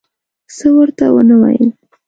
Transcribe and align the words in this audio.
څه 0.55 0.67
ورته 0.77 1.05
ونه 1.15 1.35
ویل. 1.41 1.69